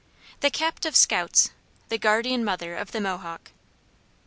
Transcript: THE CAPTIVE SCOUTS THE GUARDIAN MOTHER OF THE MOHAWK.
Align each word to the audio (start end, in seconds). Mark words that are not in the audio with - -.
THE 0.39 0.49
CAPTIVE 0.49 0.95
SCOUTS 0.95 1.51
THE 1.89 1.99
GUARDIAN 1.99 2.43
MOTHER 2.43 2.75
OF 2.75 2.91
THE 2.91 3.01
MOHAWK. 3.01 3.51